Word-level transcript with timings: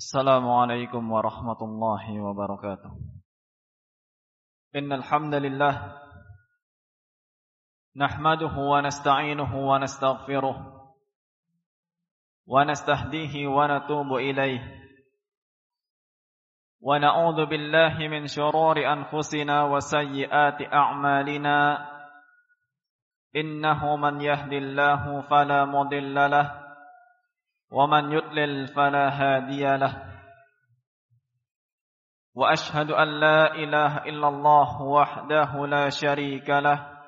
السلام 0.00 0.50
عليكم 0.50 1.12
ورحمة 1.12 1.60
الله 1.62 2.20
وبركاته 2.20 2.90
إن 4.76 4.92
الحمد 4.92 5.34
لله 5.34 5.74
نحمده 7.96 8.54
ونستعينه 8.56 9.68
ونستغفره 9.68 10.56
ونستهديه 12.46 13.46
ونتوب 13.46 14.12
إليه 14.12 14.62
ونعوذ 16.80 17.46
بالله 17.46 18.08
من 18.08 18.26
شرور 18.26 18.76
أنفسنا 18.92 19.64
وسيئات 19.64 20.72
أعمالنا 20.72 21.58
إنه 23.36 23.96
من 23.96 24.20
يهدي 24.20 24.58
الله 24.58 25.20
فلا 25.20 25.64
مضل 25.64 26.14
له 26.14 26.59
ومن 27.71 28.11
يضلل 28.11 28.67
فلا 28.67 29.09
هادي 29.09 29.77
له. 29.77 30.11
وأشهد 32.35 32.91
أن 32.91 33.07
لا 33.19 33.53
إله 33.55 33.97
إلا 33.97 34.27
الله 34.27 34.81
وحده 34.81 35.67
لا 35.67 35.89
شريك 35.89 36.49
له. 36.49 37.01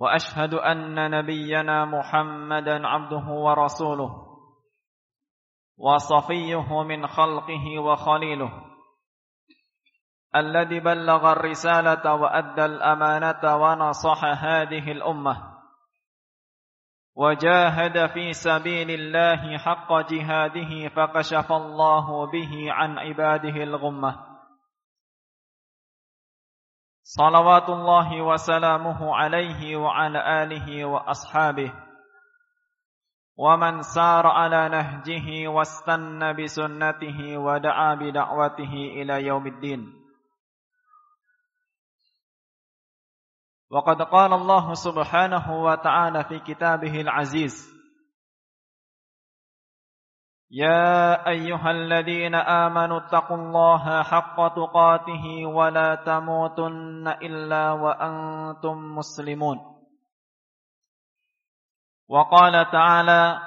وأشهد 0.00 0.54
أن 0.54 1.10
نبينا 1.10 1.84
محمدا 1.84 2.86
عبده 2.86 3.26
ورسوله. 3.26 4.28
وصفيه 5.78 6.82
من 6.82 7.06
خلقه 7.06 7.78
وخليله. 7.78 8.64
الذي 10.36 10.80
بلغ 10.80 11.32
الرسالة 11.32 12.14
وأدى 12.14 12.64
الأمانة 12.64 13.56
ونصح 13.56 14.24
هذه 14.24 14.92
الأمة. 14.92 15.47
وجاهد 17.18 18.06
في 18.06 18.32
سبيل 18.32 18.90
الله 18.90 19.58
حق 19.58 19.92
جهاده 19.92 20.88
فكشف 20.88 21.52
الله 21.52 22.26
به 22.30 22.72
عن 22.72 22.98
عباده 22.98 23.62
الغمة. 23.62 24.26
صلوات 27.02 27.68
الله 27.68 28.22
وسلامه 28.22 29.16
عليه 29.16 29.76
وعلى 29.76 30.42
آله 30.42 30.84
وأصحابه. 30.84 31.72
ومن 33.36 33.82
سار 33.82 34.26
على 34.26 34.68
نهجه 34.68 35.48
واستنى 35.48 36.32
بسنته 36.42 37.38
ودعا 37.38 37.94
بدعوته 37.94 38.72
إلى 38.72 39.26
يوم 39.26 39.46
الدين. 39.46 39.97
وقد 43.70 44.02
قال 44.02 44.32
الله 44.32 44.74
سبحانه 44.74 45.62
وتعالى 45.62 46.24
في 46.24 46.38
كتابه 46.38 47.00
العزيز 47.00 47.78
يا 50.50 51.28
أيها 51.28 51.70
الذين 51.70 52.34
آمنوا 52.34 53.00
اتقوا 53.06 53.36
الله 53.36 54.02
حق 54.02 54.36
تقاته 54.56 55.46
ولا 55.46 55.94
تموتن 55.94 57.08
إلا 57.08 57.72
وأنتم 57.72 58.96
مسلمون. 58.96 59.58
وقال 62.08 62.70
تعالى 62.72 63.38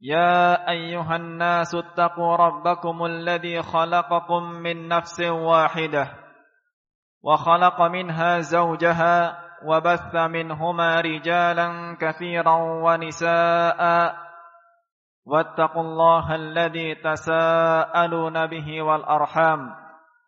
يا 0.00 0.70
أيها 0.70 1.16
الناس 1.16 1.74
اتقوا 1.74 2.36
ربكم 2.36 3.04
الذي 3.04 3.62
خلقكم 3.62 4.42
من 4.42 4.88
نفس 4.88 5.20
واحدة. 5.20 6.23
وخلق 7.24 7.82
منها 7.82 8.38
زوجها 8.38 9.44
وبث 9.64 10.14
منهما 10.14 11.00
رجالا 11.00 11.96
كثيرا 12.00 12.56
ونساء. 12.56 14.14
واتقوا 15.26 15.82
الله 15.82 16.34
الذي 16.34 16.94
تساءلون 16.94 18.46
به 18.46 18.82
والأرحام. 18.82 19.76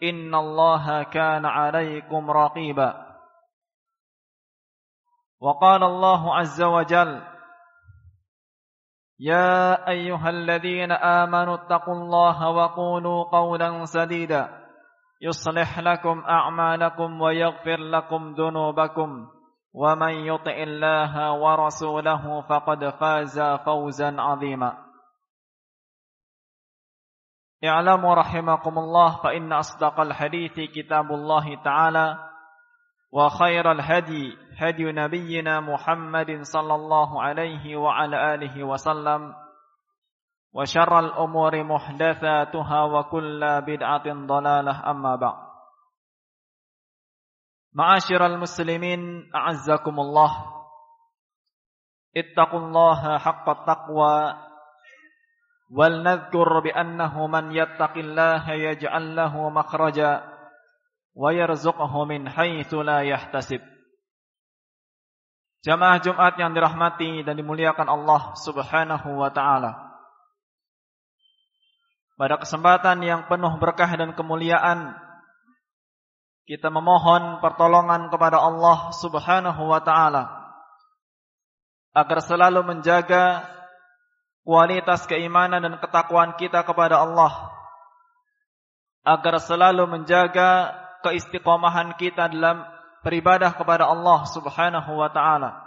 إن 0.02 0.34
الله 0.34 1.02
كان 1.02 1.46
عليكم 1.46 2.30
رقيبا. 2.30 3.06
وقال 5.40 5.82
الله 5.84 6.36
عز 6.36 6.62
وجل 6.62 7.22
يا 9.20 9.88
أيها 9.88 10.30
الذين 10.30 10.92
آمنوا 10.92 11.54
اتقوا 11.54 11.94
الله 11.94 12.48
وقولوا 12.48 13.24
قولا 13.24 13.84
سديدا. 13.84 14.65
يصلح 15.22 15.78
لكم 15.78 16.24
أعمالكم 16.28 17.20
ويغفر 17.20 17.76
لكم 17.76 18.32
ذنوبكم 18.32 19.28
ومن 19.74 20.12
يطع 20.12 20.56
الله 20.62 21.32
ورسوله 21.32 22.40
فقد 22.40 22.88
فاز 22.88 23.40
فوزا 23.40 24.20
عظيما. 24.20 24.78
اعلموا 27.64 28.14
رحمكم 28.14 28.78
الله 28.78 29.22
فإن 29.22 29.52
أصدق 29.52 30.00
الحديث 30.00 30.60
كتاب 30.74 31.12
الله 31.12 31.62
تعالى 31.62 32.18
وخير 33.12 33.72
الهدي 33.72 34.36
هدي 34.58 34.92
نبينا 34.92 35.60
محمد 35.60 36.40
صلى 36.42 36.74
الله 36.74 37.22
عليه 37.22 37.76
وعلى 37.76 38.34
آله 38.34 38.64
وسلم 38.64 39.45
وشر 40.55 40.99
الأمور 40.99 41.63
محدثاتها 41.63 42.83
وكل 42.83 43.61
بدعة 43.61 44.07
ضلالة 44.27 44.91
أما 44.91 45.15
بعد 45.15 45.51
معاشر 47.73 48.25
المسلمين 48.25 49.31
أعزكم 49.35 49.99
الله 49.99 50.31
اتقوا 52.17 52.59
الله 52.59 53.17
حق 53.17 53.49
التقوى 53.49 54.35
ولنذكر 55.71 56.59
بأنه 56.59 57.27
من 57.27 57.51
يتق 57.51 57.97
الله 57.97 58.51
يجعل 58.51 59.15
له 59.15 59.49
مخرجا 59.49 60.13
ويرزقه 61.15 62.05
من 62.05 62.29
حيث 62.29 62.73
لا 62.73 62.99
يحتسب 63.01 63.61
Jamaah 65.61 66.01
Jumat 66.01 66.41
yang 66.41 66.57
dirahmati 66.57 67.21
dan 67.21 67.37
dimuliakan 67.37 67.85
Allah 67.85 68.33
Subhanahu 68.33 69.21
wa 69.21 69.29
taala. 69.29 69.84
Pada 72.16 72.40
kesempatan 72.40 73.04
yang 73.04 73.28
penuh 73.28 73.60
berkah 73.60 73.92
dan 73.92 74.16
kemuliaan 74.16 74.96
kita 76.48 76.72
memohon 76.72 77.44
pertolongan 77.44 78.08
kepada 78.08 78.40
Allah 78.40 78.88
Subhanahu 78.94 79.62
wa 79.68 79.82
taala 79.84 80.24
agar 81.92 82.18
selalu 82.24 82.62
menjaga 82.64 83.44
kualitas 84.46 85.04
keimanan 85.10 85.60
dan 85.60 85.74
ketakwaan 85.82 86.38
kita 86.38 86.62
kepada 86.62 87.02
Allah 87.02 87.52
agar 89.02 89.42
selalu 89.42 89.84
menjaga 89.84 90.72
keistiqomahan 91.02 91.98
kita 91.98 92.32
dalam 92.32 92.62
beribadah 93.04 93.52
kepada 93.52 93.86
Allah 93.86 94.24
Subhanahu 94.30 94.92
wa 94.98 95.10
taala. 95.12 95.66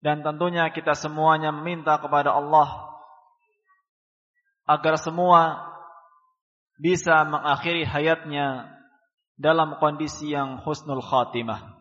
Dan 0.00 0.22
tentunya 0.22 0.68
kita 0.70 0.92
semuanya 0.92 1.50
meminta 1.50 1.98
kepada 1.98 2.36
Allah 2.36 2.85
agar 4.66 4.98
semua 4.98 5.62
bisa 6.76 7.24
mengakhiri 7.24 7.86
hayatnya 7.86 8.68
dalam 9.38 9.78
kondisi 9.80 10.34
yang 10.34 10.60
husnul 10.60 11.00
khatimah. 11.00 11.78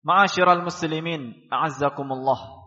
Ma'asyiral 0.00 0.64
muslimin, 0.64 1.48
a'azzakumullah. 1.52 2.60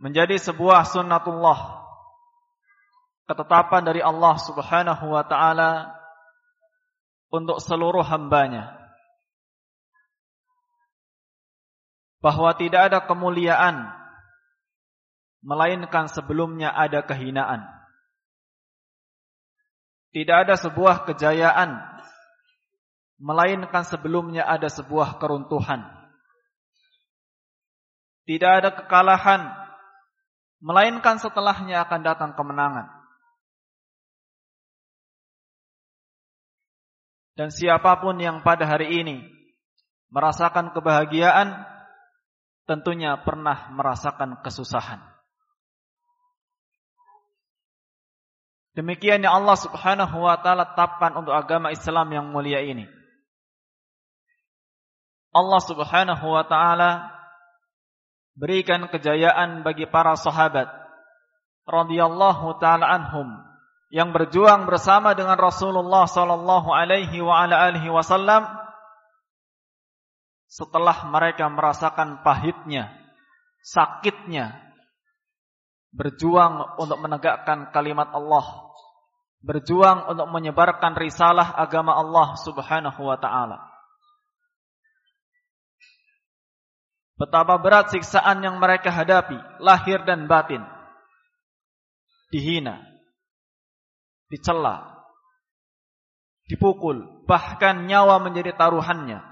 Menjadi 0.00 0.40
sebuah 0.40 0.88
sunnatullah 0.88 1.80
ketetapan 3.28 3.82
dari 3.84 4.00
Allah 4.02 4.34
Subhanahu 4.42 5.14
wa 5.14 5.22
taala 5.22 5.94
untuk 7.30 7.62
seluruh 7.62 8.02
hambanya 8.02 8.79
bahwa 12.20 12.52
tidak 12.54 12.92
ada 12.92 12.98
kemuliaan 13.04 13.88
melainkan 15.40 16.06
sebelumnya 16.08 16.68
ada 16.72 17.00
kehinaan. 17.00 17.64
Tidak 20.12 20.36
ada 20.46 20.54
sebuah 20.60 21.08
kejayaan 21.08 21.80
melainkan 23.20 23.84
sebelumnya 23.84 24.44
ada 24.44 24.68
sebuah 24.68 25.16
keruntuhan. 25.20 25.84
Tidak 28.28 28.52
ada 28.62 28.70
kekalahan 28.72 29.48
melainkan 30.60 31.16
setelahnya 31.16 31.84
akan 31.88 32.00
datang 32.04 32.30
kemenangan. 32.36 32.88
Dan 37.38 37.48
siapa 37.48 37.96
pun 38.04 38.20
yang 38.20 38.44
pada 38.44 38.68
hari 38.68 39.00
ini 39.00 39.24
merasakan 40.12 40.76
kebahagiaan 40.76 41.79
tentunya 42.68 43.16
pernah 43.20 43.70
merasakan 43.72 44.40
kesusahan. 44.44 45.00
Demikian 48.74 49.26
yang 49.26 49.42
Allah 49.42 49.58
Subhanahu 49.58 50.24
wa 50.24 50.38
taala 50.38 50.72
tetapkan 50.72 51.18
untuk 51.18 51.34
agama 51.34 51.74
Islam 51.74 52.06
yang 52.14 52.26
mulia 52.30 52.62
ini. 52.62 52.86
Allah 55.34 55.60
Subhanahu 55.62 56.26
wa 56.26 56.44
taala 56.46 57.10
berikan 58.38 58.86
kejayaan 58.86 59.66
bagi 59.66 59.90
para 59.90 60.14
sahabat 60.14 60.70
radhiyallahu 61.66 62.58
taala 62.62 62.86
anhum 62.86 63.42
yang 63.90 64.14
berjuang 64.14 64.70
bersama 64.70 65.18
dengan 65.18 65.34
Rasulullah 65.34 66.06
sallallahu 66.06 66.70
alaihi 66.70 67.18
wa 67.22 67.42
ala 67.42 67.66
alihi 67.70 67.90
wasallam 67.90 68.46
setelah 70.50 71.06
mereka 71.06 71.46
merasakan 71.46 72.26
pahitnya, 72.26 72.90
sakitnya 73.62 74.58
berjuang 75.94 76.74
untuk 76.74 76.98
menegakkan 76.98 77.70
kalimat 77.70 78.10
Allah, 78.10 78.74
berjuang 79.46 80.10
untuk 80.10 80.26
menyebarkan 80.26 80.98
risalah 80.98 81.54
agama 81.54 81.94
Allah 81.94 82.34
Subhanahu 82.42 82.98
wa 82.98 83.14
taala. 83.22 83.62
Betapa 87.14 87.54
berat 87.62 87.94
siksaan 87.94 88.42
yang 88.42 88.58
mereka 88.58 88.90
hadapi, 88.90 89.38
lahir 89.60 90.02
dan 90.02 90.26
batin. 90.26 90.64
Dihina, 92.32 92.80
dicela, 94.32 95.04
dipukul, 96.48 97.26
bahkan 97.28 97.86
nyawa 97.86 98.18
menjadi 98.24 98.56
taruhannya. 98.56 99.29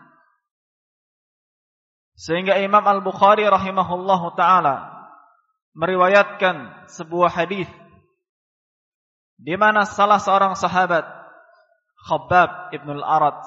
Sehingga 2.18 2.58
Imam 2.58 2.82
Al-Bukhari 2.82 3.46
rahimahullahu 3.46 4.34
taala 4.34 4.90
meriwayatkan 5.78 6.90
sebuah 6.90 7.30
hadis 7.30 7.70
di 9.38 9.54
mana 9.54 9.86
salah 9.86 10.18
seorang 10.18 10.58
sahabat 10.58 11.06
Khabbab 12.10 12.74
ibn 12.74 12.98
al-Arad 12.98 13.38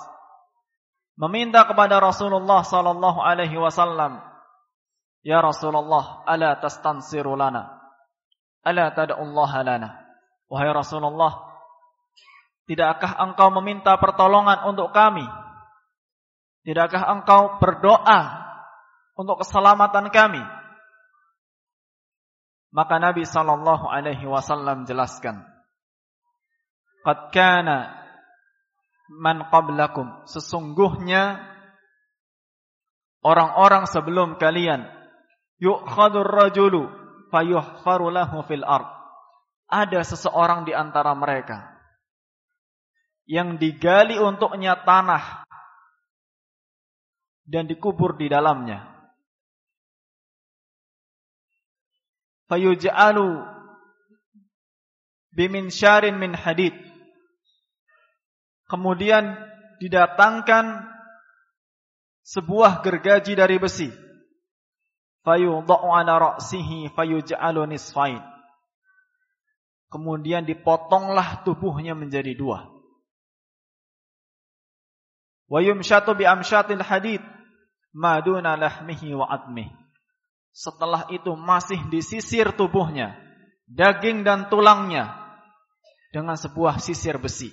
meminta 1.20 1.68
kepada 1.68 2.00
Rasulullah 2.00 2.64
sallallahu 2.64 3.20
alaihi 3.20 3.60
wasallam 3.60 4.24
Ya 5.22 5.38
Rasulullah, 5.38 6.26
ala 6.26 6.58
tastansiru 6.58 7.38
lana. 7.38 7.78
Ala 8.66 8.90
tada'ullaha 8.94 9.62
lana. 9.62 9.90
Wahai 10.50 10.74
Rasulullah, 10.74 11.62
tidakkah 12.66 13.22
engkau 13.22 13.54
meminta 13.62 13.96
pertolongan 14.02 14.66
untuk 14.68 14.90
kami? 14.92 15.24
Tidakkah 16.66 17.06
engkau 17.08 17.62
berdoa 17.62 18.51
untuk 19.22 19.46
keselamatan 19.46 20.10
kami? 20.10 20.42
Maka 22.74 22.98
Nabi 22.98 23.28
sallallahu 23.28 23.86
alaihi 23.86 24.26
wasallam 24.26 24.90
jelaskan, 24.90 25.44
"Qad 27.06 27.30
kana 27.36 27.94
man 29.12 29.46
qablakum." 29.52 30.26
Sesungguhnya 30.26 31.38
orang-orang 33.22 33.86
sebelum 33.86 34.40
kalian 34.40 34.88
yu'khadur 35.62 36.26
rajulu 36.26 36.90
fayuhfaru 37.30 38.10
lahu 38.10 38.42
fil 38.48 38.66
ard. 38.66 38.88
Ada 39.72 40.04
seseorang 40.04 40.68
di 40.68 40.76
antara 40.76 41.16
mereka 41.16 41.72
yang 43.24 43.56
digali 43.56 44.20
untuknya 44.20 44.76
tanah 44.84 45.48
dan 47.48 47.68
dikubur 47.68 48.20
di 48.20 48.28
dalamnya. 48.28 49.01
Fayuj'alu 52.52 53.48
bimin 55.32 55.72
syarin 55.72 56.20
min 56.20 56.36
hadid. 56.36 56.76
Kemudian 58.68 59.40
didatangkan 59.80 60.84
sebuah 62.28 62.84
gergaji 62.84 63.40
dari 63.40 63.56
besi 63.56 63.88
fayudha'u 65.24 65.96
ala 65.96 66.36
ra'sihi 66.36 66.92
fayuj'alu 66.92 67.72
nisfain. 67.72 68.20
Kemudian 69.92 70.44
dipotonglah 70.44 71.48
tubuhnya 71.48 71.96
menjadi 71.96 72.36
dua. 72.36 72.68
Wa 75.52 75.60
yumshatu 75.60 76.16
bi 76.16 76.28
amshatil 76.28 76.84
hadid 76.84 77.20
maduna 77.96 78.56
lahmihi 78.56 79.16
wa 79.16 79.28
admih. 79.28 79.81
Setelah 80.52 81.08
itu 81.12 81.32
masih 81.34 81.80
disisir 81.88 82.52
tubuhnya, 82.54 83.16
daging 83.72 84.28
dan 84.28 84.52
tulangnya 84.52 85.16
dengan 86.12 86.36
sebuah 86.36 86.78
sisir 86.84 87.16
besi. 87.18 87.50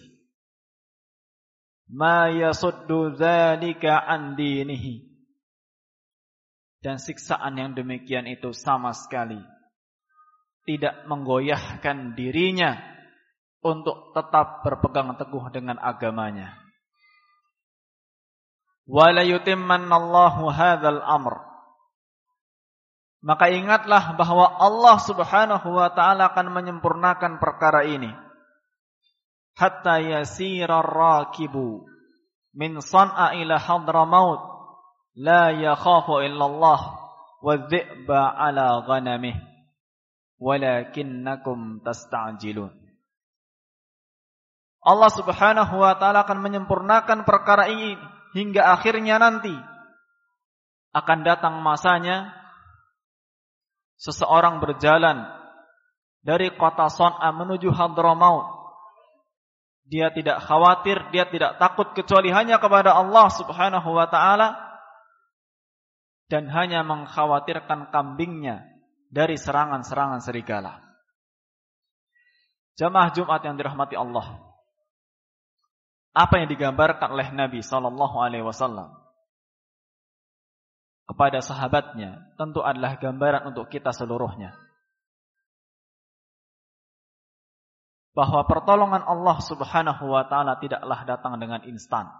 Ma 1.88 2.28
yasuddu 2.28 3.16
dzalika 3.16 4.04
an 4.04 4.36
dinihi 4.36 5.08
dan 6.84 7.00
siksaan 7.00 7.56
yang 7.56 7.72
demikian 7.72 8.28
itu 8.28 8.52
sama 8.52 8.92
sekali 8.92 9.40
tidak 10.68 11.08
menggoyahkan 11.08 12.12
dirinya 12.12 12.76
untuk 13.64 14.12
tetap 14.12 14.60
berpegang 14.60 15.16
teguh 15.16 15.48
dengan 15.48 15.80
agamanya. 15.80 16.60
Wala 18.84 19.24
yutimmannallahu 19.24 20.44
hadzal 20.52 21.00
amr. 21.00 21.47
Maka 23.18 23.50
ingatlah 23.50 24.14
bahwa 24.14 24.46
Allah 24.62 24.96
Subhanahu 25.02 25.68
wa 25.74 25.90
taala 25.90 26.30
akan 26.30 26.54
menyempurnakan 26.54 27.42
perkara 27.42 27.82
ini. 27.82 28.14
Hatta 29.58 29.98
yasira 29.98 30.78
rakibu 30.86 31.82
min 32.54 32.78
san'a 32.78 33.34
ila 33.34 33.58
hadramaut 33.58 34.40
la 35.18 35.50
yakhafu 35.50 36.22
illallah 36.22 36.78
wadhi'ba 37.42 38.38
ala 38.38 38.86
ghanamih. 38.86 39.34
Walakinnakum 40.38 41.82
tasta'jilun. 41.82 42.70
Allah 44.78 45.10
Subhanahu 45.10 45.74
wa 45.82 45.98
taala 45.98 46.22
akan 46.22 46.38
menyempurnakan 46.38 47.26
perkara 47.26 47.66
ini 47.66 47.98
hingga 48.38 48.78
akhirnya 48.78 49.18
nanti. 49.18 49.58
Akan 50.94 51.26
datang 51.26 51.58
masanya 51.66 52.30
seseorang 53.98 54.62
berjalan 54.62 55.26
dari 56.22 56.54
kota 56.54 56.86
Son'a 56.86 57.34
menuju 57.34 57.74
Hadramaut 57.74 58.58
dia 59.88 60.12
tidak 60.12 60.44
khawatir 60.44 61.00
dia 61.10 61.24
tidak 61.26 61.56
takut 61.56 61.96
kecuali 61.96 62.28
hanya 62.28 62.60
kepada 62.60 62.92
Allah 62.94 63.26
Subhanahu 63.32 63.88
wa 63.96 64.06
taala 64.06 64.68
dan 66.28 66.44
hanya 66.52 66.84
mengkhawatirkan 66.84 67.88
kambingnya 67.88 68.68
dari 69.08 69.40
serangan-serangan 69.40 70.20
serigala. 70.20 70.84
Jamaah 72.76 73.10
Jumat 73.16 73.40
yang 73.42 73.56
dirahmati 73.56 73.96
Allah. 73.96 74.36
Apa 76.12 76.44
yang 76.44 76.52
digambarkan 76.52 77.16
oleh 77.16 77.32
Nabi 77.32 77.64
sallallahu 77.64 78.20
alaihi 78.20 78.44
wasallam 78.44 78.97
kepada 81.08 81.40
sahabatnya 81.40 82.36
tentu 82.36 82.60
adalah 82.60 83.00
gambaran 83.00 83.48
untuk 83.48 83.72
kita 83.72 83.96
seluruhnya. 83.96 84.52
Bahwa 88.12 88.44
pertolongan 88.44 89.08
Allah 89.08 89.40
Subhanahu 89.40 90.04
wa 90.12 90.28
taala 90.28 90.60
tidaklah 90.60 91.08
datang 91.08 91.40
dengan 91.40 91.64
instan. 91.64 92.12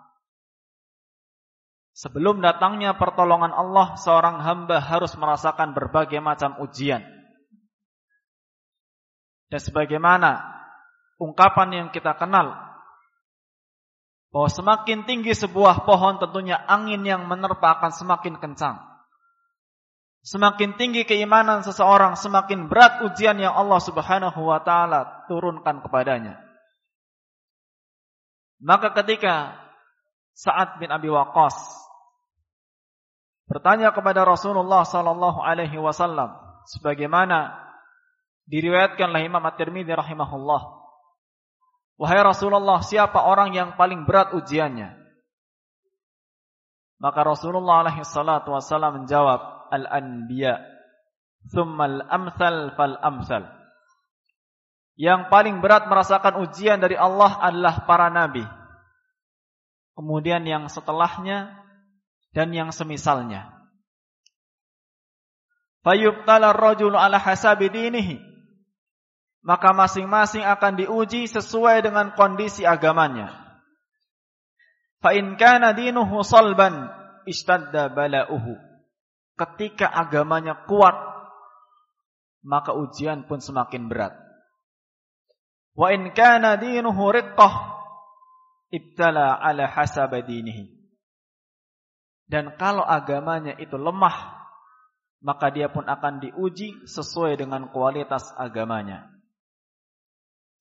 Sebelum 1.92 2.38
datangnya 2.38 2.95
pertolongan 2.95 3.50
Allah, 3.50 3.99
seorang 3.99 4.38
hamba 4.38 4.78
harus 4.78 5.18
merasakan 5.18 5.75
berbagai 5.75 6.23
macam 6.23 6.54
ujian. 6.62 7.02
Dan 9.50 9.59
sebagaimana 9.59 10.47
ungkapan 11.18 11.68
yang 11.75 11.88
kita 11.90 12.14
kenal, 12.14 12.67
bahwa 14.28 14.49
semakin 14.52 15.08
tinggi 15.08 15.32
sebuah 15.32 15.88
pohon 15.88 16.20
tentunya 16.20 16.61
angin 16.68 17.00
yang 17.04 17.25
menerpa 17.25 17.80
akan 17.80 17.92
semakin 17.92 18.37
kencang. 18.37 18.76
Semakin 20.20 20.76
tinggi 20.76 21.08
keimanan 21.08 21.64
seseorang, 21.64 22.18
semakin 22.18 22.68
berat 22.68 23.00
ujian 23.06 23.40
yang 23.40 23.56
Allah 23.56 23.80
Subhanahu 23.80 24.40
wa 24.44 24.61
taala 24.61 25.25
turunkan 25.30 25.80
kepadanya. 25.80 26.37
Maka 28.61 28.92
ketika 29.00 29.56
Sa'ad 30.35 30.82
bin 30.82 30.90
Abi 30.90 31.08
Waqqas 31.08 31.56
bertanya 33.49 33.94
kepada 33.94 34.28
Rasulullah 34.28 34.85
sallallahu 34.85 35.40
alaihi 35.40 35.80
wasallam 35.80 36.37
sebagaimana 36.68 37.56
diriwayatkan 38.44 39.08
oleh 39.08 39.26
Imam 39.26 39.42
At-Tirmidzi 39.42 39.97
rahimahullah. 39.97 40.77
Wahai 41.98 42.22
Rasulullah, 42.22 42.78
siapa 42.78 43.26
orang 43.26 43.50
yang 43.58 43.74
paling 43.74 44.06
berat 44.06 44.30
ujiannya? 44.30 44.94
Maka 47.02 47.20
Rasulullah 47.26 47.82
alaihi 47.82 48.06
salatu 48.06 48.54
wasallam 48.54 49.02
menjawab, 49.02 49.70
al-anbiya, 49.74 50.62
thumma 51.50 51.90
al-amsal 51.90 52.74
fal-amsal. 52.78 53.50
Yang 54.98 55.30
paling 55.30 55.58
berat 55.58 55.86
merasakan 55.90 56.42
ujian 56.42 56.78
dari 56.78 56.94
Allah 56.98 57.38
adalah 57.38 57.86
para 57.86 58.10
nabi. 58.10 58.42
Kemudian 59.94 60.46
yang 60.46 60.70
setelahnya 60.70 61.54
dan 62.30 62.54
yang 62.54 62.70
semisalnya. 62.70 63.58
Fayubtala 65.82 66.54
ar-rajulu 66.54 66.98
ala 66.98 67.18
hasabi 67.18 67.70
dinihi. 67.70 68.27
Maka 69.42 69.71
masing-masing 69.71 70.42
akan 70.42 70.73
diuji 70.78 71.30
sesuai 71.30 71.87
dengan 71.87 72.12
kondisi 72.18 72.66
agamanya. 72.66 73.49
Fa 74.99 75.14
in 75.14 75.38
kana 75.38 75.73
dinuhu 75.73 76.26
salban 76.26 76.90
istadda 77.25 77.90
bala'uhu. 77.95 78.59
Ketika 79.38 79.87
agamanya 79.87 80.66
kuat, 80.66 80.99
maka 82.42 82.75
ujian 82.75 83.30
pun 83.30 83.38
semakin 83.38 83.87
berat. 83.87 84.18
Wa 85.78 85.95
in 85.95 86.11
kana 86.11 86.59
dinuhu 86.59 87.14
riqqah 87.14 87.54
ibtala 88.75 89.38
ala 89.38 89.71
hasab 89.71 90.11
dinihi. 90.26 90.75
Dan 92.28 92.59
kalau 92.61 92.85
agamanya 92.85 93.57
itu 93.57 93.78
lemah, 93.80 94.37
maka 95.25 95.49
dia 95.49 95.73
pun 95.73 95.87
akan 95.88 96.21
diuji 96.21 96.85
sesuai 96.85 97.40
dengan 97.40 97.73
kualitas 97.73 98.35
agamanya. 98.37 99.17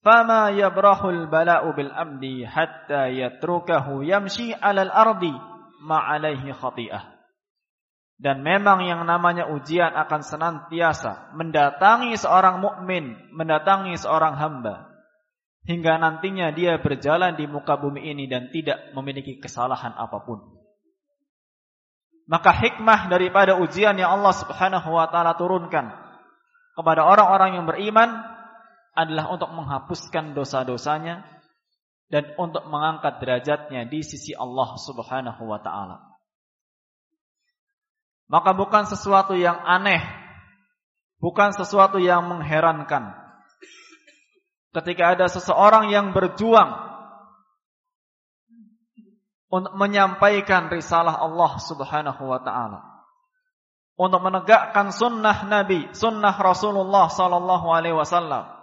Fama 0.02 0.54
yabrahul 0.54 1.26
bala'u 1.26 1.74
bil 1.74 1.90
amdi 1.90 2.46
hatta 2.46 3.10
yatrukahu 3.10 4.06
yamshi 4.06 4.54
'alal 4.54 4.90
ardi 4.94 5.34
'alaihi 5.82 6.54
khati'ah. 6.54 7.18
Dan 8.18 8.42
memang 8.42 8.82
yang 8.82 9.06
namanya 9.06 9.46
ujian 9.46 9.94
akan 9.94 10.26
senantiasa 10.26 11.38
mendatangi 11.38 12.18
seorang 12.18 12.58
mukmin, 12.58 13.14
mendatangi 13.30 13.94
seorang 13.94 14.34
hamba 14.34 14.90
hingga 15.68 16.00
nantinya 16.02 16.50
dia 16.50 16.80
berjalan 16.82 17.36
di 17.38 17.46
muka 17.46 17.78
bumi 17.78 18.10
ini 18.10 18.26
dan 18.26 18.48
tidak 18.50 18.90
memiliki 18.96 19.38
kesalahan 19.38 19.94
apa 19.94 20.18
pun. 20.24 20.40
Maka 22.28 22.52
hikmah 22.52 23.08
daripada 23.12 23.56
ujian 23.60 23.96
yang 23.96 24.20
Allah 24.20 24.34
Subhanahu 24.34 24.88
wa 24.92 25.06
taala 25.12 25.36
turunkan 25.36 25.92
kepada 26.74 27.04
orang-orang 27.04 27.60
yang 27.60 27.64
beriman 27.68 28.37
adalah 28.98 29.30
untuk 29.30 29.54
menghapuskan 29.54 30.34
dosa-dosanya 30.34 31.22
dan 32.10 32.34
untuk 32.34 32.66
mengangkat 32.66 33.22
derajatnya 33.22 33.86
di 33.86 34.02
sisi 34.02 34.34
Allah 34.34 34.74
Subhanahu 34.74 35.46
wa 35.46 35.62
taala. 35.62 36.02
Maka 38.26 38.52
bukan 38.58 38.90
sesuatu 38.90 39.38
yang 39.38 39.62
aneh, 39.62 40.02
bukan 41.22 41.54
sesuatu 41.54 42.02
yang 42.02 42.26
mengherankan. 42.26 43.14
Ketika 44.74 45.16
ada 45.16 45.30
seseorang 45.30 45.94
yang 45.94 46.12
berjuang 46.12 46.88
untuk 49.48 49.72
menyampaikan 49.78 50.68
risalah 50.68 51.22
Allah 51.22 51.56
Subhanahu 51.56 52.22
wa 52.26 52.40
taala. 52.42 52.80
Untuk 53.98 54.22
menegakkan 54.22 54.92
sunnah 54.94 55.48
Nabi, 55.48 55.90
sunnah 55.96 56.36
Rasulullah 56.36 57.10
sallallahu 57.10 57.66
alaihi 57.72 57.96
wasallam. 57.96 58.57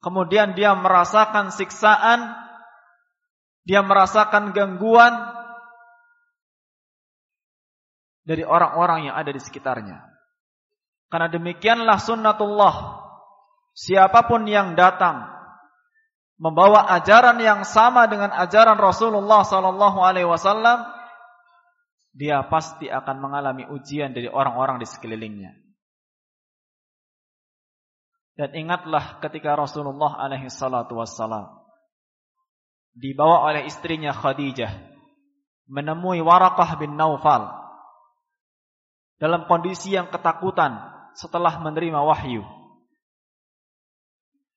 Kemudian 0.00 0.54
dia 0.54 0.76
merasakan 0.76 1.50
siksaan, 1.50 2.30
dia 3.66 3.82
merasakan 3.82 4.54
gangguan 4.54 5.12
dari 8.26 8.42
orang-orang 8.42 9.10
yang 9.10 9.14
ada 9.18 9.30
di 9.30 9.40
sekitarnya. 9.42 10.02
Karena 11.10 11.30
demikianlah 11.30 11.98
sunnatullah. 12.02 12.74
Siapa 13.76 14.24
pun 14.26 14.48
yang 14.48 14.72
datang 14.74 15.36
membawa 16.36 16.88
ajaran 16.96 17.40
yang 17.40 17.64
sama 17.64 18.08
dengan 18.08 18.32
ajaran 18.32 18.76
Rasulullah 18.76 19.44
sallallahu 19.44 19.98
alaihi 20.00 20.28
wasallam, 20.28 20.84
dia 22.16 22.40
pasti 22.48 22.88
akan 22.88 23.16
mengalami 23.20 23.68
ujian 23.68 24.16
dari 24.16 24.28
orang-orang 24.28 24.80
di 24.80 24.86
sekelilingnya. 24.88 25.65
Dan 28.36 28.52
ingatlah 28.52 29.16
ketika 29.24 29.56
Rasulullah 29.56 30.20
alaihi 30.20 30.52
salatu 30.52 31.00
wassalam 31.00 31.56
dibawa 32.92 33.48
oleh 33.48 33.64
istrinya 33.64 34.12
Khadijah 34.12 34.72
menemui 35.68 36.20
Warakah 36.20 36.76
bin 36.76 37.00
Naufal 37.00 37.48
dalam 39.16 39.48
kondisi 39.48 39.96
yang 39.96 40.12
ketakutan 40.12 40.76
setelah 41.16 41.56
menerima 41.64 41.96
wahyu. 41.96 42.44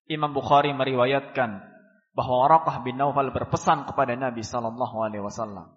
Imam 0.10 0.36
Bukhari 0.36 0.76
meriwayatkan 0.76 1.64
bahwa 2.12 2.36
Waraqah 2.44 2.84
bin 2.84 3.00
Naufal 3.00 3.32
berpesan 3.32 3.88
kepada 3.88 4.12
Nabi 4.20 4.44
sallallahu 4.44 4.96
alaihi 5.00 5.24
wasallam. 5.24 5.72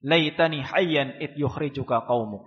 Laitani 0.00 0.62
hayyan 0.62 1.18
it 1.18 1.34
yukhrijuka 1.34 2.06
qaumuk. 2.06 2.46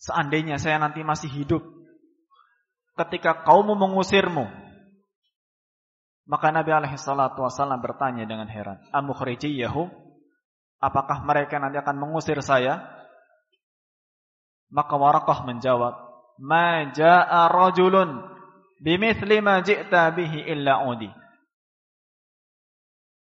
Seandainya 0.00 0.56
saya 0.56 0.80
nanti 0.80 1.04
masih 1.04 1.28
hidup 1.28 1.60
ketika 2.96 3.44
kaummu 3.44 3.76
mengusirmu. 3.76 4.48
Maka 6.24 6.48
Nabi 6.48 6.72
alaihi 6.72 6.96
salatu 6.96 7.44
wasallam 7.44 7.84
bertanya 7.84 8.24
dengan 8.24 8.48
heran, 8.48 8.80
"Amukhrijiyahu? 8.96 9.92
Apakah 10.80 11.20
mereka 11.28 11.60
nanti 11.60 11.76
akan 11.76 12.00
mengusir 12.00 12.40
saya?" 12.40 12.80
Maka 14.72 14.94
Waraqah 14.96 15.44
menjawab, 15.44 15.94
"Ma 16.40 16.88
jaa 16.94 17.50
rajulun 17.50 18.30
bimithli 18.80 19.44
ma 19.44 19.60
bihi 19.60 20.48
illa 20.48 20.88
udi. 20.88 21.12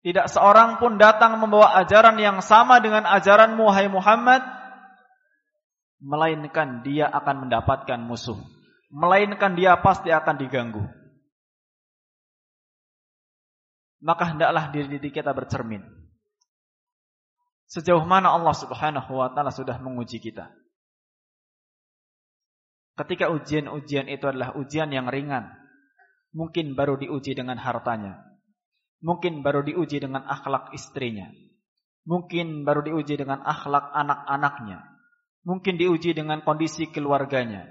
Tidak 0.03 0.27
seorang 0.27 0.84
pun 0.84 1.00
datang 1.00 1.39
membawa 1.39 1.80
ajaran 1.80 2.20
yang 2.20 2.44
sama 2.44 2.84
dengan 2.84 3.08
ajaran 3.08 3.56
Muhammad 3.56 3.88
Muhammad 3.88 4.44
melainkan 6.04 6.84
dia 6.84 7.08
akan 7.08 7.48
mendapatkan 7.48 8.00
musuh, 8.04 8.36
melainkan 8.92 9.56
dia 9.56 9.80
pasti 9.80 10.12
akan 10.12 10.36
diganggu. 10.36 10.84
Maka 14.04 14.36
hendaklah 14.36 14.68
diri 14.76 15.00
diri 15.00 15.10
kita 15.16 15.32
bercermin. 15.32 15.80
Sejauh 17.72 18.04
mana 18.04 18.36
Allah 18.36 18.52
Subhanahu 18.52 19.16
wa 19.16 19.32
taala 19.32 19.50
sudah 19.50 19.80
menguji 19.80 20.20
kita. 20.20 20.52
Ketika 22.94 23.32
ujian-ujian 23.34 24.06
itu 24.12 24.28
adalah 24.30 24.54
ujian 24.60 24.94
yang 24.94 25.10
ringan, 25.10 25.50
mungkin 26.36 26.78
baru 26.78 27.00
diuji 27.00 27.34
dengan 27.34 27.58
hartanya, 27.58 28.22
mungkin 29.02 29.42
baru 29.42 29.66
diuji 29.66 30.04
dengan 30.04 30.30
akhlak 30.30 30.70
istrinya, 30.78 31.34
mungkin 32.06 32.62
baru 32.62 32.86
diuji 32.86 33.18
dengan 33.18 33.42
akhlak 33.42 33.90
anak-anaknya, 33.98 34.93
mungkin 35.44 35.76
diuji 35.76 36.16
dengan 36.16 36.42
kondisi 36.42 36.88
keluarganya. 36.90 37.68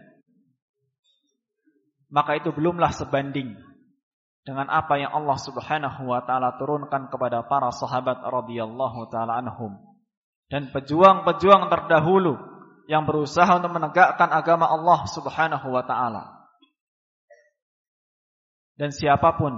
Maka 2.12 2.37
itu 2.37 2.52
belumlah 2.52 2.93
sebanding 2.93 3.57
dengan 4.45 4.69
apa 4.69 5.00
yang 5.00 5.17
Allah 5.17 5.38
Subhanahu 5.41 6.12
wa 6.12 6.21
taala 6.29 6.61
turunkan 6.61 7.09
kepada 7.09 7.41
para 7.49 7.73
sahabat 7.73 8.21
radhiyallahu 8.21 9.09
taala 9.09 9.41
anhum 9.41 9.81
dan 10.52 10.69
pejuang-pejuang 10.69 11.73
terdahulu 11.73 12.37
yang 12.85 13.09
berusaha 13.09 13.49
untuk 13.57 13.73
menegakkan 13.73 14.29
agama 14.29 14.69
Allah 14.69 15.09
Subhanahu 15.09 15.73
wa 15.73 15.85
taala. 15.88 16.25
Dan 18.76 18.93
siapa 18.93 19.41
pun 19.41 19.57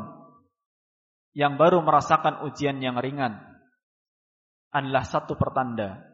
yang 1.34 1.58
baru 1.58 1.82
merasakan 1.82 2.46
ujian 2.46 2.78
yang 2.78 2.94
ringan 2.94 3.42
adalah 4.70 5.02
satu 5.02 5.34
pertanda 5.34 6.13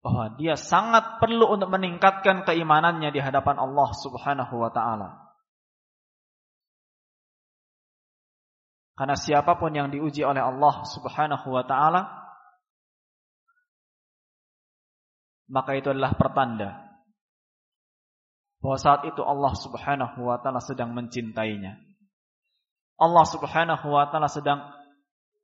bahwa 0.00 0.32
dia 0.40 0.56
sangat 0.56 1.20
perlu 1.20 1.52
untuk 1.52 1.68
meningkatkan 1.68 2.48
keimanannya 2.48 3.12
di 3.12 3.20
hadapan 3.20 3.60
Allah 3.60 3.88
Subhanahu 3.92 4.54
wa 4.56 4.72
taala. 4.72 5.08
Karena 8.96 9.16
siapa 9.16 9.56
pun 9.56 9.72
yang 9.72 9.88
diuji 9.88 10.24
oleh 10.24 10.40
Allah 10.44 10.84
Subhanahu 10.84 11.48
wa 11.52 11.64
taala 11.64 12.20
maka 15.50 15.74
itu 15.74 15.90
adalah 15.90 16.14
pertanda 16.14 16.90
bahwa 18.60 18.76
saat 18.76 19.08
itu 19.08 19.24
Allah 19.24 19.52
Subhanahu 19.56 20.20
wa 20.20 20.36
taala 20.38 20.60
sedang 20.60 20.92
mencintainya. 20.92 21.80
Allah 23.00 23.24
Subhanahu 23.24 23.86
wa 23.88 24.04
taala 24.12 24.28
sedang 24.28 24.68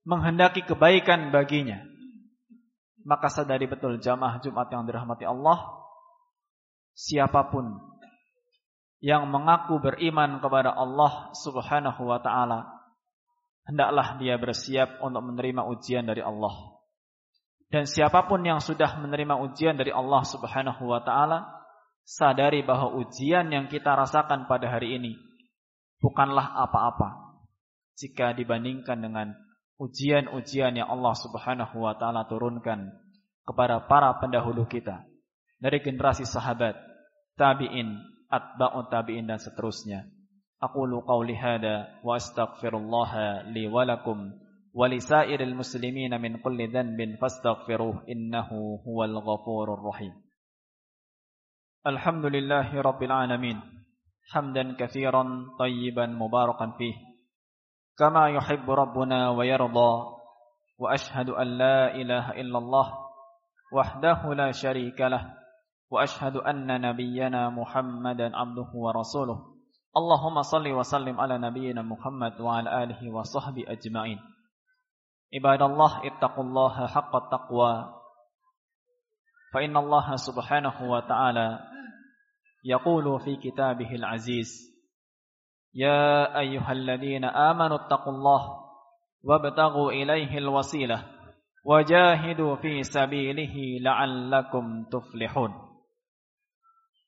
menghendaki 0.05 0.63
kebaikan 0.65 1.33
baginya. 1.33 1.81
Maka 3.07 3.31
sadari 3.31 3.71
betul 3.71 4.03
jamaah 4.03 4.43
Jumat 4.43 4.67
yang 4.75 4.83
dirahmati 4.83 5.23
Allah, 5.23 5.79
siapa 6.91 7.47
pun 7.55 7.79
yang 8.99 9.31
mengaku 9.31 9.79
beriman 9.79 10.43
kepada 10.43 10.75
Allah 10.75 11.31
Subhanahu 11.39 12.03
wa 12.03 12.19
taala, 12.19 12.67
hendaklah 13.63 14.19
dia 14.19 14.35
bersiap 14.43 14.99
untuk 14.99 15.23
menerima 15.23 15.63
ujian 15.71 16.03
dari 16.03 16.19
Allah. 16.19 16.83
Dan 17.71 17.87
siapa 17.87 18.27
pun 18.27 18.43
yang 18.43 18.59
sudah 18.59 18.99
menerima 18.99 19.39
ujian 19.39 19.79
dari 19.79 19.95
Allah 19.95 20.27
Subhanahu 20.27 20.91
wa 20.91 20.99
taala, 21.07 21.47
sadari 22.03 22.67
bahwa 22.67 22.99
ujian 22.99 23.47
yang 23.55 23.71
kita 23.71 23.95
rasakan 23.95 24.51
pada 24.51 24.67
hari 24.67 24.99
ini 24.99 25.15
bukanlah 26.03 26.59
apa-apa 26.59 27.39
jika 27.99 28.35
dibandingkan 28.35 28.99
dengan 28.99 29.46
ujian-ujian 29.77 30.73
yang 30.77 30.89
Allah 30.89 31.15
Subhanahu 31.17 31.85
wa 31.85 31.95
taala 32.01 32.25
turunkan 32.25 32.97
kepada 33.45 33.85
para 33.85 34.17
pendahulu 34.19 34.65
kita 34.67 35.05
dari 35.61 35.81
generasi 35.81 36.25
sahabat, 36.25 36.77
tabi'in, 37.37 37.97
atba'ut 38.33 38.89
tabi'in 38.89 39.29
dan 39.29 39.41
seterusnya. 39.41 40.09
Aqulu 40.57 41.05
qawli 41.05 41.37
hada 41.37 42.01
wa 42.01 42.17
astaghfirullah 42.17 43.45
li 43.53 43.69
wa 43.69 43.85
lakum 43.85 44.33
wa 44.73 44.89
li 44.89 45.01
sairil 45.01 45.53
muslimin 45.53 46.17
min 46.17 46.41
kulli 46.41 46.73
dhanbin 46.73 47.21
fastaghfiruh 47.21 48.09
innahu 48.09 48.81
huwal 48.81 49.21
ghafurur 49.21 49.85
rahim. 49.85 50.17
Alhamdulillahi 51.85 52.73
rabbil 52.81 53.13
alamin. 53.13 53.61
Hamdan 54.33 54.75
katsiran 54.75 55.55
tayyiban 55.55 56.19
mubarakan 56.19 56.75
fihi 56.75 57.16
كما 57.99 58.29
يحب 58.29 58.71
ربنا 58.71 59.31
ويرضى 59.31 59.93
وأشهد 60.79 61.29
أن 61.31 61.47
لا 61.59 61.95
إله 61.95 62.31
إلا 62.31 62.59
الله 62.59 62.87
وحده 63.73 64.35
لا 64.35 64.51
شريك 64.53 65.01
له 65.01 65.35
وأشهد 65.91 66.37
أن 66.37 66.81
نبينا 66.81 67.51
محمدا 67.51 68.37
عبده 68.37 68.71
ورسوله. 68.75 69.39
اللهم 69.97 70.43
صل 70.43 70.67
وسلم 70.73 71.21
على 71.21 71.39
نبينا 71.39 71.83
محمد 71.83 72.41
وعلى 72.41 72.83
آله 72.83 73.01
وصحبه 73.11 73.65
أجمعين. 73.69 74.21
عباد 75.35 75.63
الله 75.63 75.93
اتقوا 76.07 76.45
الله 76.45 76.87
حق 76.87 77.17
التقوى. 77.17 77.95
فإن 79.55 79.77
الله 79.77 80.17
سبحانه 80.17 80.91
وتعالى 80.91 81.61
يقول 82.65 83.21
في 83.21 83.37
كتابه 83.37 83.91
العزيز 83.95 84.76
يا 85.76 86.40
أيها 86.40 86.72
الذين 86.72 87.26
آمنوا 87.26 87.78
اتقوا 87.86 88.14
الله 88.14 88.42
وابتغوا 89.24 89.92
إليه 89.92 90.38
الوسيلة 90.38 91.00
وجاهدوا 91.66 92.56
في 92.56 92.84
سبيله 92.84 93.56
لعلكم 93.82 94.66
تفلحون 94.92 95.72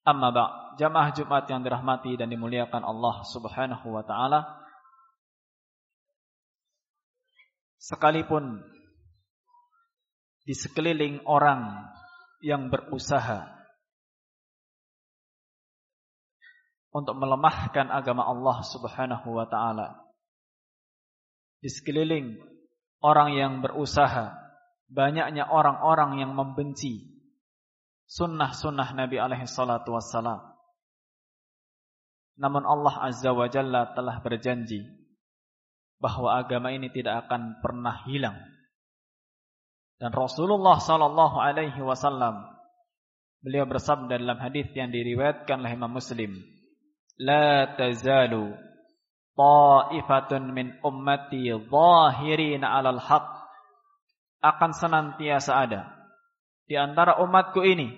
Amma 0.03 0.35
ba' 0.35 0.75
jamaah 0.75 1.15
Jumat 1.15 1.47
yang 1.47 1.63
dirahmati 1.63 2.19
dan 2.19 2.27
dimuliakan 2.27 2.83
Allah 2.83 3.23
Subhanahu 3.23 3.87
wa 3.87 4.03
taala. 4.03 4.59
Sekalipun 7.79 8.59
di 10.43 10.51
sekeliling 10.51 11.23
orang 11.23 11.87
yang 12.43 12.67
berusaha 12.67 13.56
untuk 16.92 17.14
melemahkan 17.16 17.92
agama 17.92 18.24
Allah 18.24 18.64
Subhanahu 18.64 19.28
wa 19.36 19.46
taala. 19.48 20.08
Di 21.58 21.68
sekeliling 21.68 22.38
orang 23.02 23.34
yang 23.34 23.52
berusaha, 23.60 24.34
banyaknya 24.88 25.50
orang-orang 25.50 26.22
yang 26.22 26.32
membenci 26.32 27.18
sunnah-sunnah 28.08 28.96
Nabi 28.96 29.20
alaihi 29.20 29.44
salatu 29.44 29.92
wassalam. 29.92 30.40
Namun 32.38 32.62
Allah 32.64 32.94
Azza 33.10 33.34
wa 33.34 33.50
Jalla 33.50 33.92
telah 33.92 34.22
berjanji 34.22 34.86
bahwa 35.98 36.38
agama 36.38 36.70
ini 36.70 36.88
tidak 36.88 37.26
akan 37.26 37.58
pernah 37.58 38.06
hilang. 38.06 38.38
Dan 39.98 40.14
Rasulullah 40.14 40.78
sallallahu 40.78 41.42
alaihi 41.42 41.82
wasallam 41.82 42.46
beliau 43.42 43.66
bersabda 43.66 44.22
dalam 44.22 44.38
hadis 44.38 44.70
yang 44.78 44.94
diriwayatkan 44.94 45.58
oleh 45.58 45.74
Imam 45.74 45.90
Muslim, 45.90 46.38
la 47.18 47.74
tazalu 47.74 48.54
ta'ifatun 49.34 50.54
min 50.54 50.78
ummati 50.82 51.50
zahirin 51.50 52.62
'alal 52.62 53.02
haq. 53.02 53.26
Akan 54.38 54.70
senantiasa 54.70 55.66
ada. 55.66 55.82
Di 56.62 56.78
antara 56.78 57.18
umatku 57.18 57.58
ini 57.66 57.90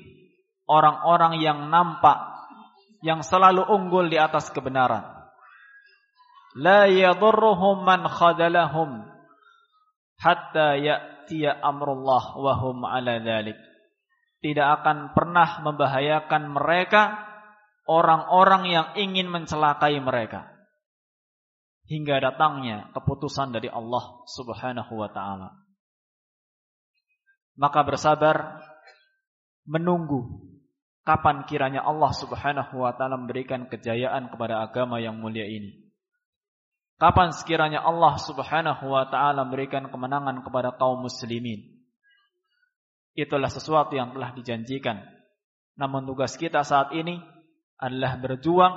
orang-orang 0.64 1.36
yang 1.36 1.68
nampak 1.68 2.16
yang 3.04 3.20
selalu 3.20 3.60
unggul 3.68 4.08
di 4.08 4.16
atas 4.16 4.48
kebenaran. 4.48 5.04
La 6.56 6.88
yadurruhum 6.88 7.84
man 7.84 8.08
khadalahum 8.08 9.04
hatta 10.16 10.80
ya'tiya 10.80 11.60
amrullah 11.60 12.24
wa 12.40 12.52
hum 12.56 12.88
'ala 12.88 13.20
tidak 14.40 14.68
akan 14.80 15.12
pernah 15.12 15.60
membahayakan 15.60 16.42
mereka 16.48 17.29
orang-orang 17.88 18.68
yang 18.68 18.86
ingin 18.96 19.30
mencelakai 19.30 19.96
mereka 20.00 20.60
hingga 21.90 22.22
datangnya 22.22 22.94
keputusan 22.94 23.50
dari 23.50 23.66
Allah 23.66 24.22
Subhanahu 24.30 24.94
wa 24.94 25.10
taala. 25.10 25.50
Maka 27.58 27.82
bersabar 27.82 28.62
menunggu 29.66 30.46
kapan 31.02 31.42
kiranya 31.50 31.82
Allah 31.82 32.14
Subhanahu 32.14 32.86
wa 32.86 32.94
taala 32.94 33.18
memberikan 33.18 33.66
kejayaan 33.66 34.30
kepada 34.30 34.62
agama 34.62 35.02
yang 35.02 35.18
mulia 35.18 35.44
ini. 35.44 35.90
Kapan 37.00 37.34
sekiranya 37.34 37.82
Allah 37.82 38.20
Subhanahu 38.22 38.84
wa 38.86 39.08
taala 39.10 39.42
memberikan 39.42 39.90
kemenangan 39.90 40.46
kepada 40.46 40.70
kaum 40.78 41.02
muslimin. 41.02 41.80
Itulah 43.18 43.50
sesuatu 43.50 43.98
yang 43.98 44.14
telah 44.14 44.30
dijanjikan. 44.30 45.02
Namun 45.74 46.06
tugas 46.06 46.38
kita 46.38 46.62
saat 46.62 46.94
ini 46.94 47.18
adalah 47.80 48.20
berjuang, 48.20 48.74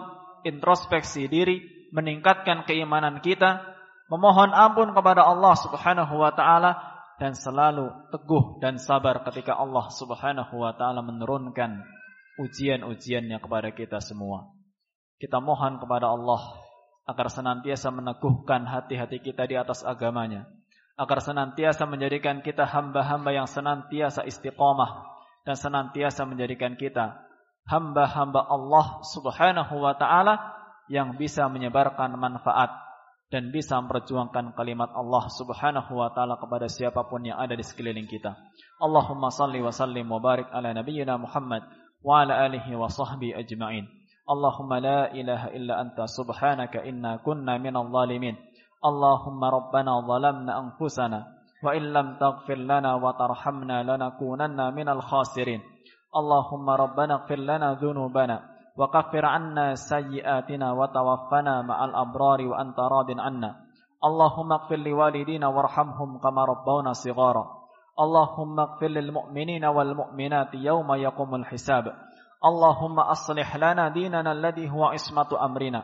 introspeksi 0.48 1.28
diri, 1.28 1.90
meningkatkan 1.92 2.64
keimanan 2.64 3.20
kita, 3.20 3.62
memohon 4.08 4.56
ampun 4.56 4.96
kepada 4.96 5.28
Allah 5.28 5.54
Subhanahu 5.60 6.16
wa 6.18 6.32
taala 6.32 6.72
dan 7.20 7.38
selalu 7.38 7.92
teguh 8.10 8.58
dan 8.64 8.82
sabar 8.82 9.22
ketika 9.28 9.60
Allah 9.60 9.92
Subhanahu 9.92 10.56
wa 10.58 10.74
taala 10.74 11.04
menurunkan 11.04 11.84
ujian-ujiannya 12.42 13.38
kepada 13.38 13.70
kita 13.76 14.02
semua. 14.02 14.50
Kita 15.22 15.38
mohon 15.38 15.78
kepada 15.78 16.10
Allah 16.10 16.42
agar 17.04 17.28
senantiasa 17.30 17.92
meneguhkan 17.92 18.64
hati-hati 18.64 19.20
kita 19.20 19.44
di 19.46 19.60
atas 19.60 19.84
agamanya, 19.84 20.48
agar 20.96 21.20
senantiasa 21.20 21.84
menjadikan 21.86 22.40
kita 22.40 22.64
hamba-hamba 22.64 23.36
yang 23.36 23.48
senantiasa 23.48 24.24
istiqomah 24.24 25.04
dan 25.44 25.56
senantiasa 25.60 26.24
menjadikan 26.24 26.80
kita 26.80 27.20
hamba-hamba 27.68 28.44
Allah 28.48 29.00
Subhanahu 29.04 29.74
wa 29.80 29.94
taala 29.96 30.40
yang 30.92 31.16
bisa 31.16 31.48
menyebarkan 31.48 32.16
manfaat 32.20 32.72
dan 33.34 33.50
bisa 33.50 33.82
memperjuangkan 33.82 34.54
kalimat 34.54 34.94
Allah 34.94 35.26
Subhanahu 35.32 35.98
wa 35.98 36.14
taala 36.14 36.38
kepada 36.38 36.70
siapa 36.70 37.02
pun 37.10 37.26
yang 37.26 37.42
ada 37.42 37.58
di 37.58 37.66
sekeliling 37.66 38.06
kita. 38.06 38.38
Allahumma 38.78 39.34
salli 39.34 39.58
wa 39.58 39.74
sallim 39.74 40.06
wa 40.06 40.22
barik 40.22 40.52
ala 40.54 40.70
nabiyyina 40.70 41.18
Muhammad 41.18 41.66
wa 42.06 42.22
ala 42.22 42.46
alihi 42.46 42.78
wa 42.78 42.92
sahbihi 42.92 43.34
ajma'in. 43.34 43.90
Allahumma 44.30 44.78
la 44.80 45.02
ilaha 45.12 45.50
illa 45.50 45.82
anta 45.82 46.06
subhanaka 46.06 46.86
inna 46.86 47.20
kunna 47.26 47.58
minal 47.58 47.90
zalimin. 47.90 48.38
Allahumma 48.84 49.50
rabbana 49.50 49.98
zalamna 50.04 50.52
anfusana 50.54 51.20
wa 51.64 51.72
in 51.74 51.90
lam 51.90 52.20
taghfir 52.20 52.60
lana 52.60 53.00
wa 53.00 53.18
tarhamna 53.18 53.82
lanakunanna 53.82 54.70
minal 54.76 55.02
khasirin. 55.02 55.64
اللهم 56.16 56.70
ربنا 56.70 57.14
اغفر 57.14 57.36
لنا 57.36 57.74
ذنوبنا 57.74 58.40
وكفر 58.78 59.26
عنا 59.26 59.76
سيئاتنا 59.76 60.72
وتوفنا 60.72 61.62
مع 61.62 61.86
الأبرار 61.86 62.42
وأنت 62.42 62.80
راض 62.80 63.10
عنا. 63.20 63.56
اللهم 64.06 64.54
اغفر 64.54 64.76
لوالدينا 64.76 65.48
وارحمهم 65.48 66.18
كما 66.18 66.46
ربونا 66.46 66.92
صغارا. 66.94 67.46
اللهم 68.00 68.60
اغفر 68.60 68.88
للمؤمنين 68.88 69.66
والمؤمنات 69.66 70.54
يوم 70.54 70.94
يقوم 70.94 71.36
الحساب. 71.36 71.86
اللهم 72.46 73.00
أصلح 73.00 73.56
لنا 73.56 73.90
ديننا 73.90 74.32
الذي 74.32 74.70
هو 74.70 74.86
عصمة 74.86 75.46
أمرنا. 75.46 75.84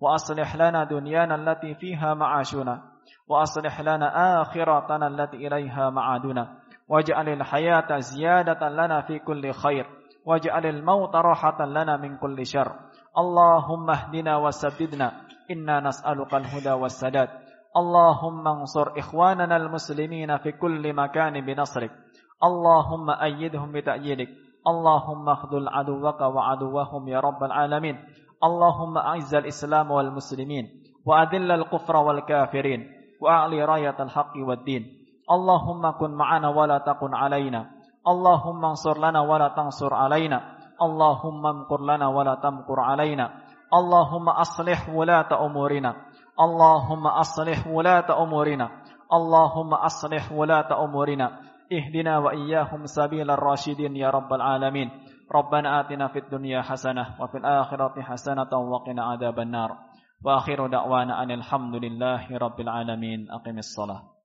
وأصلح 0.00 0.56
لنا 0.56 0.84
دنيانا 0.84 1.34
التي 1.34 1.74
فيها 1.74 2.14
معاشنا. 2.14 2.82
وأصلح 3.28 3.80
لنا 3.80 4.40
آخرتنا 4.42 5.06
التي 5.06 5.36
إليها 5.46 5.90
معادنا. 5.90 6.59
واجعل 6.90 7.28
الحياة 7.28 7.98
زيادة 7.98 8.68
لنا 8.68 9.00
في 9.00 9.18
كل 9.18 9.52
خير. 9.52 9.86
واجعل 10.26 10.66
الموت 10.66 11.16
راحة 11.16 11.66
لنا 11.66 11.96
من 11.96 12.16
كل 12.16 12.46
شر. 12.46 12.72
اللهم 13.18 13.90
اهدنا 13.90 14.36
وسددنا. 14.36 15.12
إنا 15.50 15.80
نسألك 15.80 16.34
الهدى 16.34 16.72
والسداد. 16.72 17.28
اللهم 17.76 18.48
انصر 18.48 18.98
إخواننا 18.98 19.56
المسلمين 19.56 20.36
في 20.36 20.52
كل 20.52 20.92
مكان 20.92 21.46
بنصرك. 21.46 21.90
اللهم 22.44 23.10
أيدهم 23.10 23.72
بتأييدك. 23.72 24.28
اللهم 24.66 25.28
اخذل 25.28 25.68
عدوك 25.68 26.20
وعدوهم 26.20 27.08
يا 27.08 27.20
رب 27.20 27.44
العالمين. 27.44 28.04
اللهم 28.44 28.98
أعز 28.98 29.34
الإسلام 29.34 29.90
والمسلمين. 29.90 30.82
وأذل 31.06 31.52
الكفر 31.52 31.96
والكافرين. 31.96 32.92
وأعلي 33.20 33.64
راية 33.64 33.96
الحق 34.00 34.32
والدين. 34.36 34.99
اللهم 35.30 35.90
كن 35.90 36.10
معنا 36.10 36.48
ولا 36.48 36.78
تكن 36.78 37.14
علينا. 37.14 37.70
اللهم 38.08 38.64
انصر 38.64 38.98
لنا 38.98 39.20
ولا 39.20 39.48
تنصر 39.48 39.94
علينا. 39.94 40.40
اللهم 40.82 41.46
امكر 41.46 41.80
لنا 41.80 42.08
ولا 42.08 42.34
تمكر 42.34 42.80
علينا. 42.80 43.30
اللهم 43.74 44.28
أصلح 44.28 44.88
ولاة 44.88 45.46
أمورنا. 45.46 45.94
اللهم 46.40 47.06
أصلح 47.06 47.66
ولاة 47.66 48.22
أمورنا. 48.22 48.68
اللهم 49.12 49.74
أصلح 49.74 50.32
ولاة 50.32 50.84
أمورنا. 50.84 51.26
اهدنا 51.72 52.18
وإياهم 52.18 52.86
سبيل 52.86 53.30
الراشدين 53.30 53.96
يا 53.96 54.10
رب 54.10 54.32
العالمين. 54.32 54.90
ربنا 55.34 55.80
آتنا 55.80 56.08
في 56.08 56.18
الدنيا 56.18 56.62
حسنة 56.62 57.06
وفي 57.20 57.38
الآخرة 57.38 58.02
حسنة 58.02 58.50
وقنا 58.50 59.04
عذاب 59.04 59.38
النار. 59.38 59.70
وآخر 60.24 60.66
دعوانا 60.66 61.22
أن 61.22 61.30
الحمد 61.30 61.74
لله 61.74 62.38
رب 62.38 62.60
العالمين. 62.60 63.30
أقم 63.30 63.58
الصلاة. 63.58 64.19